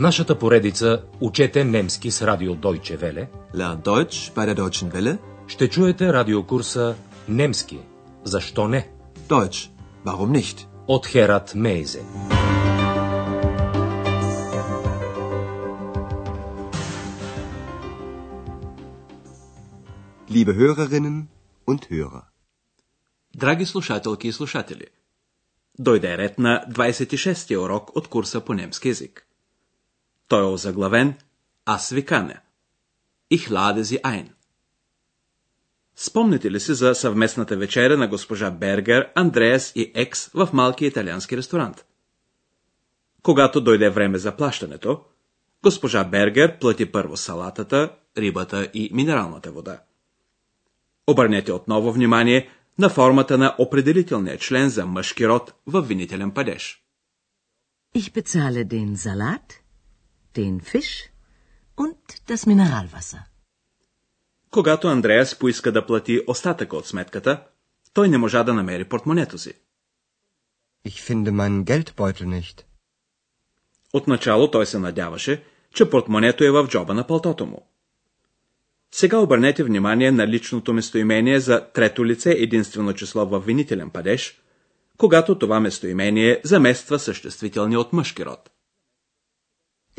[0.00, 5.18] нашата поредица Учете немски с радио Deutsche Welle Lern Deutsch bei der Deutschen Welle.
[5.48, 6.94] ще чуете радиокурса
[7.28, 7.78] Немски.
[8.24, 8.88] Защо не?
[9.28, 9.70] Deutsch.
[10.04, 10.66] Warum nicht?
[10.86, 12.02] От Херат Мейзе.
[20.30, 21.28] Liebe Hörerinnen
[21.66, 22.22] und Hörer.
[23.34, 24.88] Драги слушателки и слушатели,
[25.78, 29.26] дойде ред на 26-ти урок от курса по немски язик.
[30.30, 31.14] Той е озаглавен
[31.64, 32.40] Аз ви каня.
[33.32, 34.28] Lade sie ein.
[35.96, 41.36] Спомните ли си за съвместната вечеря на госпожа Бергер, Андреас и Екс в малки италиански
[41.36, 41.84] ресторант?
[43.22, 45.04] Когато дойде време за плащането,
[45.62, 49.80] госпожа Бергер плати първо салатата, рибата и минералната вода.
[51.06, 56.84] Обърнете отново внимание на формата на определителния член за мъжки род в винителен падеж.
[57.94, 59.59] Ich bezahle den Salat,
[60.36, 61.10] den Fisch
[61.76, 63.22] und das Mineralwasser.
[64.50, 67.42] Когато Андреас поиска да плати остатъка от сметката,
[67.92, 69.52] той не можа да намери портмонето си.
[70.86, 72.62] Ich finde meinen Geldbeutel nicht.
[73.92, 77.66] Отначало той се надяваше, че портмонето е в джоба на палтото му.
[78.92, 84.40] Сега обърнете внимание на личното местоимение за трето лице единствено число в винителен падеж,
[84.96, 88.49] когато това местоимение замества съществителния от мъжки род.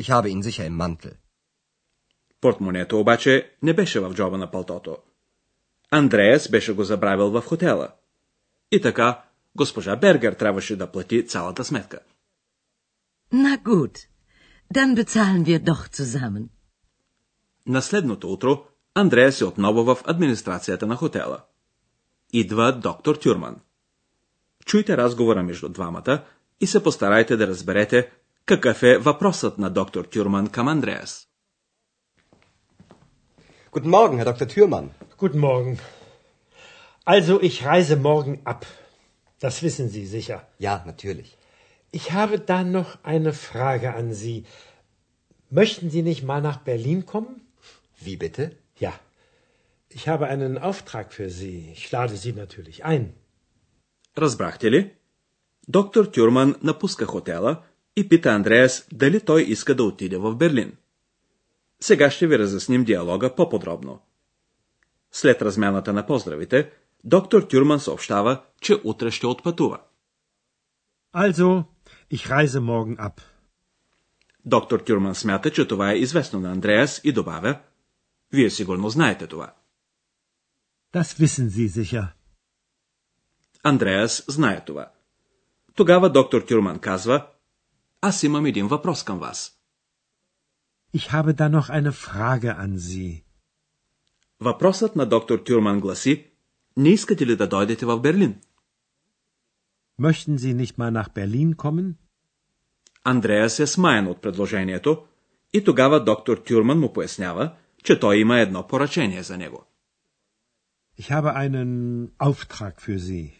[0.02, 1.14] Ich habe ihn sicher im Mantel.
[2.40, 4.96] Портмонето обаче не беше в джоба на палтото.
[5.90, 7.88] Андреас беше го забравил в хотела.
[8.72, 9.24] И така,
[9.56, 11.98] госпожа Бергер трябваше да плати цялата сметка.
[13.32, 13.94] Na gut,
[14.74, 16.48] dann bezahlen wir doch zusammen.
[17.66, 21.40] На следното утро Андреас е отново в администрацията на хотела.
[22.32, 23.56] Идва доктор Тюрман.
[24.66, 26.24] Чуйте разговора между двамата
[26.60, 28.10] и се постарайте да разберете
[28.45, 31.27] какъв е въпросът на доктор Тюрман към Андреас.
[33.71, 34.47] Guten Morgen, Herr Dr.
[34.53, 34.87] Thürmann.
[35.21, 35.77] Guten Morgen.
[37.13, 38.61] Also, ich reise morgen ab.
[39.39, 40.39] Das wissen Sie sicher.
[40.65, 41.29] Ja, natürlich.
[41.91, 44.39] Ich habe da noch eine Frage an Sie.
[45.49, 47.33] Möchten Sie nicht mal nach Berlin kommen?
[48.05, 48.43] Wie bitte?
[48.85, 48.93] Ja.
[49.97, 51.71] Ich habe einen Auftrag für Sie.
[51.77, 53.13] Ich lade Sie natürlich ein.
[54.15, 54.91] Разбрахте ли?
[55.67, 57.65] Доктор Тюрман напуска хотела
[57.96, 60.76] и пита Андреас дали той иска да отиде в Берлин.
[61.80, 64.00] Сега ще ви разясним диалога по-подробно.
[65.12, 66.70] След размяната на поздравите,
[67.04, 69.80] доктор Тюрман съобщава, че утре ще отпътува.
[71.14, 71.64] Also,
[72.12, 73.20] ich reise morgen ab.
[74.44, 77.60] Доктор Тюрман смята, че това е известно на Андреас и добавя,
[78.32, 79.54] вие сигурно знаете това.
[80.94, 82.08] Das wissen Sie sicher.
[83.62, 84.90] Андреас знае това.
[85.74, 87.26] Тогава доктор Тюрман казва,
[88.02, 89.58] аз имам един въпрос към вас.
[90.94, 93.22] Ich habe da noch eine Frage an Sie.
[94.40, 96.30] Въпросът на доктор Тюрман гласи,
[96.76, 98.40] не искате ли да дойдете в Берлин?
[100.00, 101.94] Möchten Sie nicht mal nach Berlin kommen?
[103.04, 105.04] Андреас е смаян от предложението
[105.52, 109.64] и тогава доктор Тюрман му пояснява, че той има едно поръчение за него.
[111.00, 113.32] Ich habe einen Auftrag für Sie.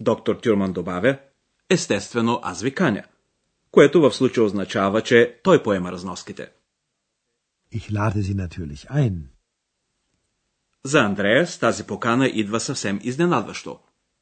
[0.00, 1.18] Доктор Тюрман добавя,
[1.70, 3.04] естествено аз ви каня,
[3.70, 6.50] което в случая означава, че той поема разноските.
[7.74, 9.14] Ich lade Sie natürlich ein.
[10.84, 13.78] За Андреас тази покана идва съвсем изненадващо.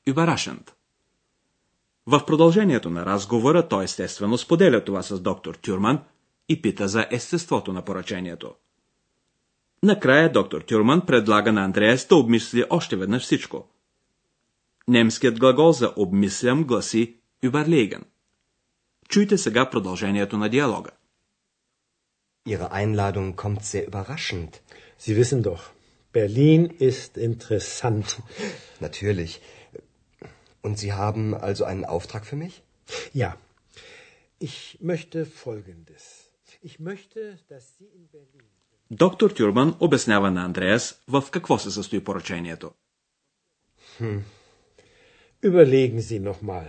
[0.08, 0.70] Überraschend.
[2.06, 6.02] В продължението на разговора той естествено споделя това с доктор Тюрман
[6.48, 8.54] и пита за естеството на поръчението.
[9.82, 13.68] Накрая доктор Тюрман предлага на Андреас да обмисли още веднъж всичко.
[14.88, 18.02] Немският глагол за обмислям гласи überlegen.
[19.08, 20.90] Чуйте сега продължението на диалога.
[22.48, 24.52] Ihre Einladung kommt sehr überraschend.
[25.04, 25.62] Sie wissen doch,
[26.18, 28.06] Berlin ist interessant.
[28.86, 29.32] Natürlich.
[30.64, 32.54] Und Sie haben also einen Auftrag für mich?
[33.22, 33.30] Ja,
[34.48, 34.56] ich
[34.90, 36.02] möchte Folgendes.
[36.68, 38.46] Ich möchte, dass Sie in Berlin...
[38.90, 42.70] Доктор Тюрман обяснява на Андреас в какво се състои поръчението.
[45.42, 46.64] Überlegen Sie noch mal.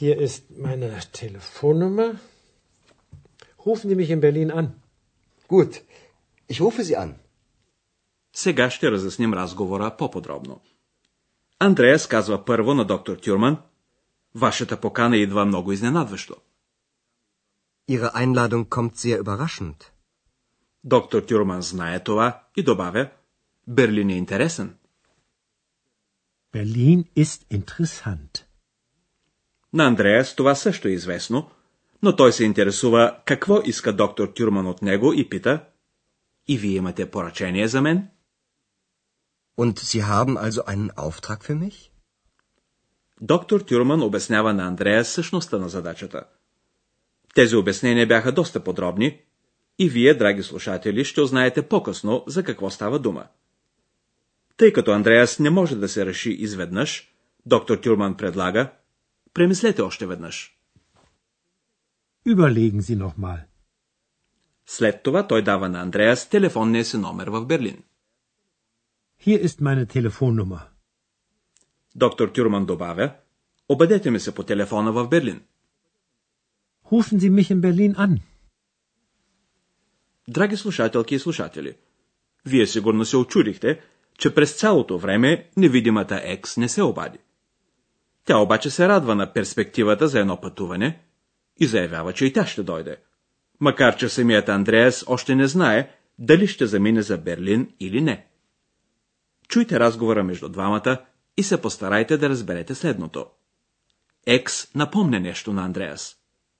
[0.00, 0.88] Hier ist meine
[1.20, 2.10] Telefonnummer.
[3.66, 4.66] Rufen Sie mich in Berlin an.
[5.54, 5.72] Gut.
[6.52, 7.14] Ich rufe Sie an.
[8.32, 10.60] Сега ще разясним разговора по-подробно.
[11.58, 13.58] Андреас казва първо на доктор Тюрман,
[14.34, 16.36] вашата покана идва много изненадващо.
[17.90, 19.84] Ihre Einladung kommt sehr überraschend.
[20.84, 23.10] Доктор Тюрман знае това и добавя,
[23.68, 24.76] Берлин е интересен.
[26.54, 28.49] Berlin ist interessant.
[29.72, 31.50] На Андреас това също е известно,
[32.02, 35.64] но той се интересува какво иска доктор Тюрман от него и пита
[36.48, 38.08] И вие имате поръчение за мен?
[39.58, 41.90] Und Sie haben also einen Auftrag für mich?
[43.20, 46.24] Доктор Тюрман обяснява на Андрея същността на задачата.
[47.34, 49.20] Тези обяснения бяха доста подробни
[49.78, 53.26] и вие, драги слушатели, ще узнаете по-късно за какво става дума.
[54.56, 57.14] Тъй като Андреас не може да се реши изведнъж,
[57.46, 58.70] доктор Тюрман предлага,
[59.34, 60.56] премислете още веднъж.
[62.26, 63.40] Überlegen Sie noch mal.
[64.66, 67.82] След това той дава на Андреас телефонния си номер в Берлин.
[69.26, 70.60] Hier ist meine Telefonnummer.
[71.94, 73.14] Доктор Тюрман добавя,
[73.68, 75.42] обадете ми се по телефона в Берлин.
[76.90, 78.20] Rufen Sie mich in Berlin an.
[80.28, 81.76] Драги слушателки и слушатели,
[82.46, 83.80] вие сигурно се очудихте,
[84.18, 87.18] че през цялото време невидимата Екс не се обади.
[88.30, 91.00] Тя обаче се радва на перспективата за едно пътуване
[91.60, 92.96] и заявява, че и тя ще дойде.
[93.60, 98.26] Макар, че самият Андреас още не знае дали ще замине за Берлин или не.
[99.48, 101.04] Чуйте разговора между двамата
[101.36, 103.26] и се постарайте да разберете следното.
[104.26, 106.16] Екс напомня нещо на Андреас.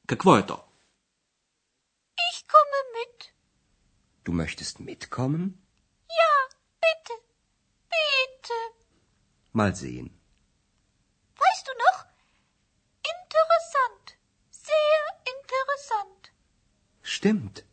[0.06, 0.58] Какво е то?
[2.30, 3.18] Ich komme mit.
[4.24, 5.42] Du möchtest mitkommen?
[6.20, 6.34] Ja,
[6.84, 7.14] bitte.
[7.94, 8.58] Bitte.
[9.54, 10.20] Mal sehen.
[11.42, 11.98] Weißt du noch?
[13.14, 14.04] Interessant.
[14.70, 15.00] Sehr
[15.34, 16.22] interessant.
[17.20, 17.64] Stimmt.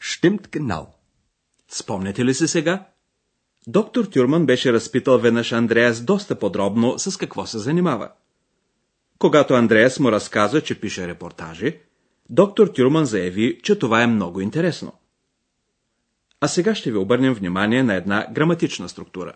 [0.00, 0.86] Stimmt genau.
[1.68, 2.86] Спомняте ли се сега?
[3.66, 8.10] Доктор Тюрман беше разпитал веднъж Андреас доста подробно с какво се занимава.
[9.18, 11.78] Когато Андреас му разказа, че пише репортажи,
[12.30, 14.92] доктор Тюрман заяви, че това е много интересно.
[16.40, 19.32] А сега ще ви обърнем внимание на една граматична структура.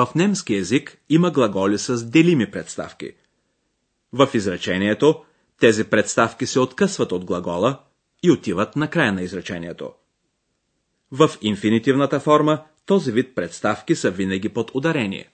[0.00, 3.12] В немски език има глаголи с делими представки.
[4.12, 5.24] В изречението
[5.58, 7.82] тези представки се откъсват от глагола
[8.22, 9.92] и отиват на края на изречението.
[11.12, 15.28] В инфинитивната форма този вид представки са винаги под ударение.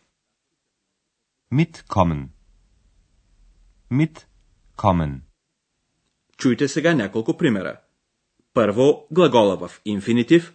[1.52, 2.28] Mitkommen.
[3.92, 5.20] Mitkommen.
[6.36, 7.80] Чуйте сега няколко примера.
[8.54, 10.54] Първо глагола в инфинитив,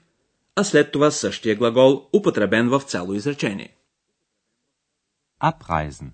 [0.56, 3.78] а след това същия глагол, употребен в цяло изречение.
[5.41, 6.09] Abreisen.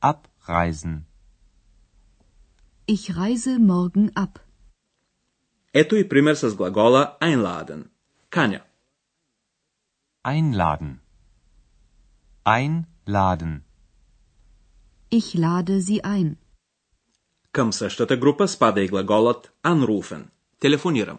[0.00, 0.94] Abreisen.
[2.94, 4.38] Ich reise morgen ab.
[5.72, 8.62] Ето и пример с глагола einladen – каня.
[10.24, 11.00] Einladen.
[12.44, 13.62] Einladen.
[15.10, 16.36] Ich lade Sie ein.
[17.52, 21.18] Към същата група спада и глаголът anrufen – телефонирам.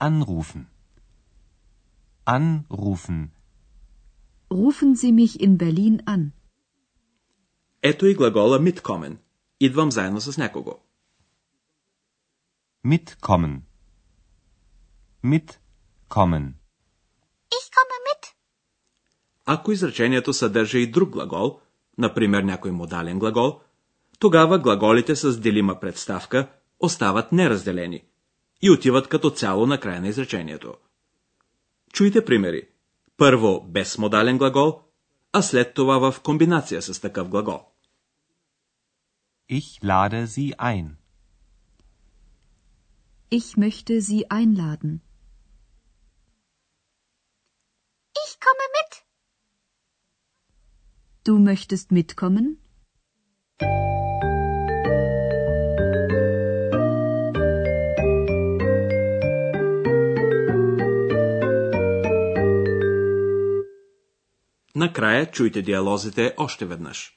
[0.00, 0.64] Anrufen.
[2.26, 3.28] Anrufen.
[4.51, 6.31] Rufen Sie mich in Berlin an.
[7.81, 9.17] Ето и глагола mitkommen–
[9.59, 10.79] идвам заедно с някого.
[12.85, 13.61] Mitkommen.
[15.23, 16.53] Mitkommen.
[17.57, 18.33] Ich komme mit.
[19.45, 21.59] Ако изречението съдържа и друг глагол,
[21.97, 23.59] например някой модален глагол,
[24.19, 28.03] тогава глаголите с делима представка остават неразделени
[28.61, 30.73] и отиват като цяло на края на изречението.
[31.93, 32.70] Чуйте примери.
[33.20, 34.82] Първо без модален глагол,
[35.32, 37.60] а след това в комбинация с такъв глагол.
[39.50, 40.86] Ich lade Sie ein.
[43.30, 44.92] Ich möchte Sie einladen.
[48.24, 48.92] Ich komme mit.
[51.26, 52.46] Du möchtest mitkommen?
[64.75, 67.13] Накрая чуйте диалозите още веднъж.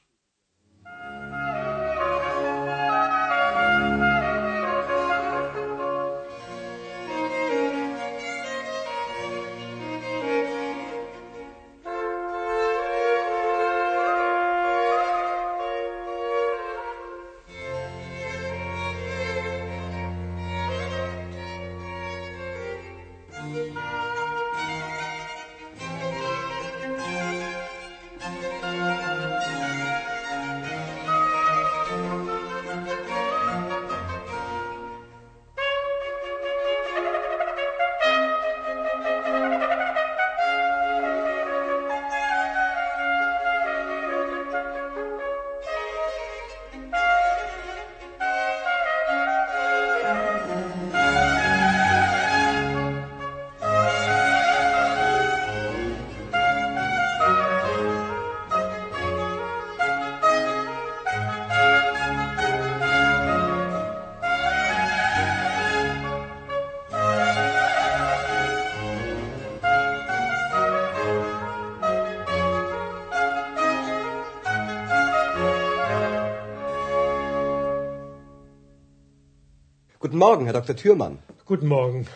[80.03, 80.75] Guten Morgen, Herr Dr.
[80.75, 81.19] Thürmann.
[81.45, 82.07] Guten Morgen.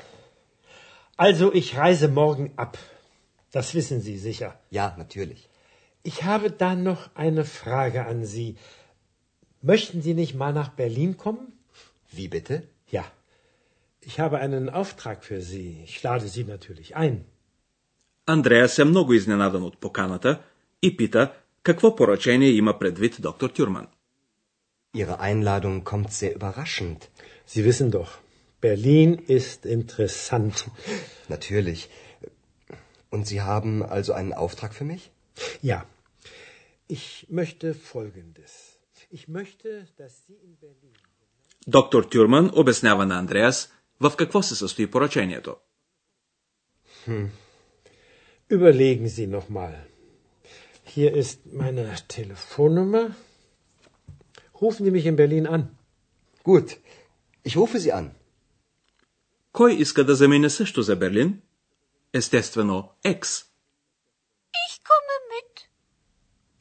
[1.18, 2.78] Also, ich reise morgen ab.
[3.52, 4.50] Das wissen Sie sicher.
[4.70, 5.50] Ja, natürlich.
[6.04, 8.56] Ich habe da noch eine Frage an Sie.
[9.62, 11.46] Möchten Sie nicht mal nach Berlin kommen?
[12.12, 12.56] Wie bitte?
[12.90, 13.06] Ja.
[14.02, 15.70] Ich habe einen Auftrag für Sie.
[15.86, 17.26] Ich lade Sie natürlich ein.
[18.26, 20.42] Андреас е много изненадан от поканата
[20.82, 23.88] и пита какво поръчение има предвид доктор Тюрман.
[24.96, 27.00] Ihre Einladung kommt sehr überraschend.
[27.48, 28.12] Sie wissen doch,
[28.62, 30.56] Berlin ist interessant.
[31.36, 31.90] Natürlich.
[33.10, 35.12] Und Sie haben also einen Auftrag für mich?
[35.62, 35.86] Ja.
[36.88, 38.52] Ich möchte Folgendes.
[39.10, 40.94] Ich möchte, dass Sie in Berlin.
[41.68, 45.56] Доктор Тюрман обяснява на Андреас в какво се състои поръчението.
[48.50, 49.74] Überlegen Sie noch mal.
[50.86, 53.06] Hier ist meine Telefonnummer.
[54.62, 55.64] Rufen Sie mich in Berlin an.
[56.44, 56.70] Gut.
[57.48, 58.12] Ich rufe Sie an.
[59.52, 61.42] Кой иска да замине също за Берлин?
[62.14, 63.46] Естествено, Екс.
[64.66, 65.54] Ich komme mit.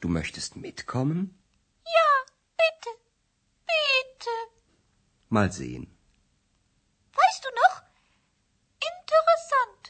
[0.01, 1.19] Du möchtest mitkommen?
[1.97, 2.09] Ja,
[2.61, 2.91] bitte.
[3.71, 4.35] Bitte.
[5.29, 5.85] Mal sehen.
[7.19, 7.75] Weißt du noch?
[8.91, 9.83] Interessant.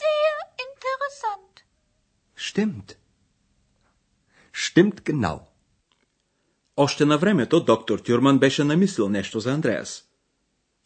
[0.00, 0.34] Sehr
[0.66, 1.54] interessant.
[2.48, 2.88] Stimmt.
[4.52, 5.38] Stimmt genau.
[6.76, 10.04] Още на времето доктор Тюрман беше намислил нещо за Андреас.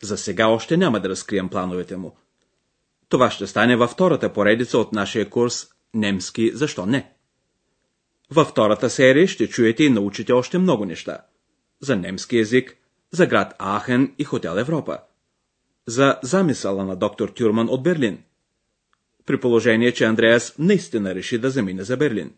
[0.04, 2.18] За сега още няма да разкрием плановете му.
[3.10, 7.14] Това ще стане във втората поредица от нашия курс Немски защо не?
[8.32, 11.22] Във втората серия ще чуете и научите още много неща.
[11.80, 12.78] За немски язик,
[13.12, 15.00] за град Ахен и хотел Европа.
[15.86, 18.24] За замисъла на доктор Тюрман от Берлин.
[19.26, 22.34] При положение, че Андреас наистина реши да замине за Берлин.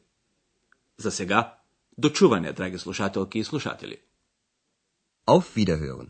[0.98, 1.58] За сега,
[1.98, 3.98] дочуване, драги слушателки и слушатели.
[5.28, 6.10] Auf Wiederhören.